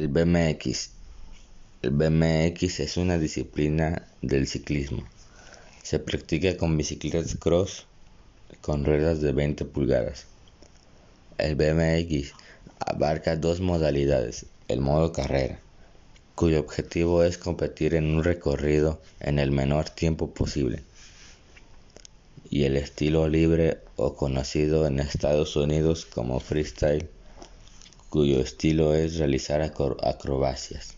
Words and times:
El 0.00 0.08
BMX. 0.08 0.92
El 1.82 1.90
BMX 1.90 2.80
es 2.80 2.96
una 2.96 3.18
disciplina 3.18 4.08
del 4.22 4.46
ciclismo. 4.46 5.04
Se 5.82 5.98
practica 5.98 6.56
con 6.56 6.78
bicicletas 6.78 7.36
cross 7.36 7.84
con 8.62 8.86
ruedas 8.86 9.20
de 9.20 9.32
20 9.32 9.66
pulgadas. 9.66 10.24
El 11.36 11.54
BMX 11.54 12.32
abarca 12.78 13.36
dos 13.36 13.60
modalidades. 13.60 14.46
El 14.68 14.80
modo 14.80 15.12
carrera, 15.12 15.60
cuyo 16.34 16.60
objetivo 16.60 17.22
es 17.22 17.36
competir 17.36 17.94
en 17.94 18.06
un 18.06 18.24
recorrido 18.24 19.02
en 19.20 19.38
el 19.38 19.50
menor 19.50 19.90
tiempo 19.90 20.30
posible. 20.30 20.82
Y 22.48 22.64
el 22.64 22.78
estilo 22.78 23.28
libre 23.28 23.80
o 23.96 24.14
conocido 24.14 24.86
en 24.86 24.98
Estados 24.98 25.56
Unidos 25.56 26.06
como 26.06 26.40
freestyle, 26.40 27.10
cuyo 28.10 28.40
estilo 28.40 28.94
es 28.94 29.16
realizar 29.16 29.62
acrobacias. 29.62 30.94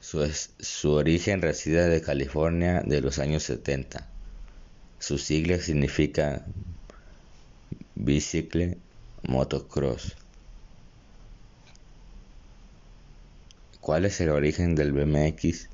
Su, 0.00 0.92
origen 0.92 1.40
reside 1.40 1.88
de 1.88 2.02
California 2.02 2.82
de 2.84 3.00
los 3.00 3.18
años 3.18 3.42
70. 3.44 4.06
Su 5.00 5.18
sigla 5.18 5.58
significa 5.58 6.44
Bicycle 7.94 8.76
Motocross. 9.22 10.14
¿Cuál 13.80 14.04
es 14.04 14.20
el 14.20 14.28
origen 14.28 14.74
del 14.74 14.92
BMX? 14.92 15.68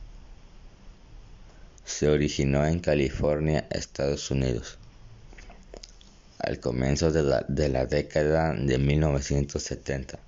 Se 1.84 2.08
originó 2.08 2.64
en 2.64 2.78
California, 2.78 3.66
Estados 3.70 4.30
Unidos, 4.30 4.78
al 6.42 6.60
comienzo 6.60 7.10
de 7.12 7.22
la, 7.22 7.44
de 7.48 7.68
la 7.68 7.86
década 7.86 8.54
de 8.54 8.78
1970 8.78 10.18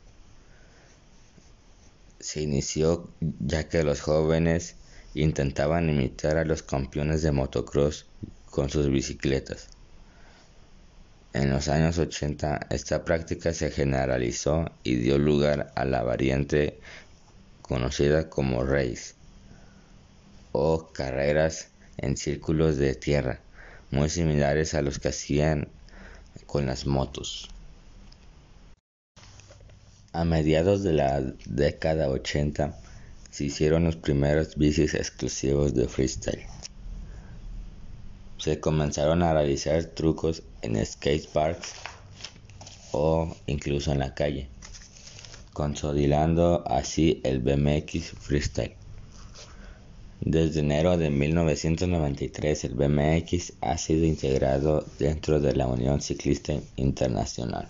se 2.23 2.41
inició 2.41 3.11
ya 3.41 3.69
que 3.69 3.83
los 3.83 4.00
jóvenes 4.00 4.77
intentaban 5.14 5.91
imitar 5.91 6.37
a 6.37 6.45
los 6.45 6.62
campeones 6.62 7.22
de 7.22 7.33
motocross 7.33 8.06
con 8.48 8.70
sus 8.70 8.89
bicicletas. 8.89 9.69
En 11.33 11.50
los 11.50 11.69
años 11.69 11.98
80 11.98 12.69
esta 12.70 13.05
práctica 13.05 13.53
se 13.53 13.70
generalizó 13.70 14.70
y 14.84 14.97
dio 14.97 15.19
lugar 15.19 15.72
a 15.75 15.84
la 15.84 16.05
variante 16.05 16.78
conocida 17.61 18.31
como 18.31 18.62
race 18.65 19.15
o 20.53 20.92
carreras 20.92 21.70
en 21.97 22.17
círculos 22.17 22.77
de 22.77 22.94
tierra, 22.94 23.41
muy 23.91 24.09
similares 24.09 24.75
a 24.75 24.83
los 24.83 25.00
que 25.00 25.09
hacían 25.09 25.69
con 26.47 26.66
las 26.66 26.86
motos. 26.86 27.48
A 30.12 30.25
mediados 30.25 30.83
de 30.83 30.92
la 30.92 31.20
década 31.47 32.11
80 32.11 32.78
se 33.30 33.44
hicieron 33.44 33.84
los 33.84 33.97
primeros 33.97 34.56
bicis 34.56 34.92
exclusivos 34.94 35.75
de 35.75 35.88
freestyle. 35.88 36.44
Se 38.36 38.60
comenzaron 38.60 39.22
a 39.22 39.33
realizar 39.33 39.84
trucos 39.86 40.42
en 40.60 40.84
skateparks 40.84 41.72
o 42.92 43.34
incluso 43.47 43.92
en 43.92 44.00
la 44.00 44.14
calle, 44.14 44.48
consolidando 45.55 46.62
así 46.69 47.20
el 47.25 47.41
BMX 47.41 48.10
freestyle. 48.10 48.75
Desde 50.25 50.61
enero 50.61 50.97
de 50.98 51.11
1993 51.11 52.65
el 52.67 52.75
BMX 52.75 53.55
ha 53.61 53.77
sido 53.77 54.05
integrado 54.05 54.87
dentro 54.97 55.41
de 55.41 55.56
la 55.56 55.67
Unión 55.67 56.01
Ciclista 56.01 56.55
Internacional. 56.77 57.67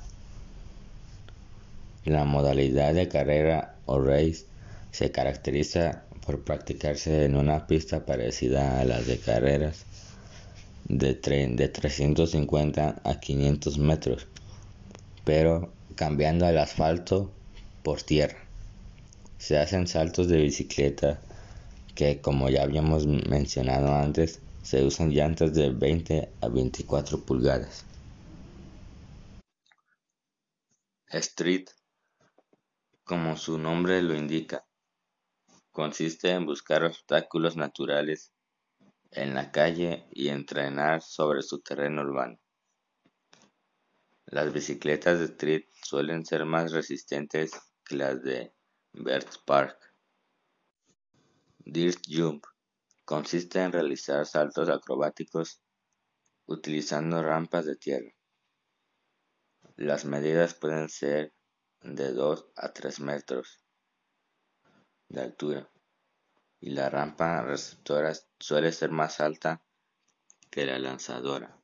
La 2.04 2.26
modalidad 2.26 2.92
de 2.92 3.08
carrera 3.08 3.76
o 3.86 3.98
race 3.98 4.44
se 4.90 5.10
caracteriza 5.10 6.02
por 6.26 6.42
practicarse 6.42 7.24
en 7.24 7.36
una 7.36 7.66
pista 7.66 8.04
parecida 8.04 8.80
a 8.80 8.84
las 8.84 9.06
de 9.06 9.16
carreras 9.16 9.86
de, 10.84 11.14
de 11.14 11.68
350 11.68 13.00
a 13.02 13.18
500 13.18 13.78
metros, 13.78 14.26
pero 15.24 15.72
cambiando 15.94 16.46
el 16.46 16.58
asfalto 16.58 17.30
por 17.82 18.02
tierra. 18.02 18.36
Se 19.38 19.56
hacen 19.56 19.86
saltos 19.86 20.28
de 20.28 20.36
bicicleta 20.36 21.18
que, 21.94 22.20
como 22.20 22.48
ya 22.48 22.62
habíamos 22.62 23.06
mencionado 23.06 23.94
antes, 23.94 24.40
se 24.62 24.84
usan 24.84 25.10
llantas 25.10 25.54
de 25.54 25.70
20 25.70 26.28
a 26.40 26.48
24 26.48 27.20
pulgadas. 27.24 27.84
Street 31.08 31.68
como 33.04 33.36
su 33.36 33.58
nombre 33.58 34.00
lo 34.00 34.14
indica, 34.14 34.64
consiste 35.70 36.30
en 36.30 36.46
buscar 36.46 36.84
obstáculos 36.84 37.56
naturales 37.56 38.32
en 39.10 39.34
la 39.34 39.50
calle 39.50 40.06
y 40.12 40.28
entrenar 40.28 41.02
sobre 41.02 41.42
su 41.42 41.60
terreno 41.60 42.02
urbano. 42.02 42.38
Las 44.26 44.52
bicicletas 44.52 45.18
de 45.18 45.26
street 45.26 45.64
suelen 45.82 46.24
ser 46.24 46.46
más 46.46 46.72
resistentes 46.72 47.50
que 47.84 47.96
las 47.96 48.22
de 48.22 48.54
Bert 48.92 49.28
Park. 49.44 49.91
Dirt 51.64 52.00
Jump 52.08 52.44
consiste 53.04 53.60
en 53.60 53.72
realizar 53.72 54.26
saltos 54.26 54.68
acrobáticos 54.68 55.60
utilizando 56.46 57.22
rampas 57.22 57.66
de 57.66 57.76
tierra. 57.76 58.10
Las 59.76 60.04
medidas 60.04 60.54
pueden 60.54 60.88
ser 60.88 61.32
de 61.80 62.12
2 62.12 62.52
a 62.56 62.72
3 62.72 63.00
metros 63.00 63.60
de 65.08 65.20
altura 65.20 65.70
y 66.58 66.70
la 66.70 66.90
rampa 66.90 67.42
receptora 67.42 68.12
suele 68.38 68.72
ser 68.72 68.90
más 68.90 69.20
alta 69.20 69.62
que 70.50 70.66
la 70.66 70.78
lanzadora. 70.78 71.61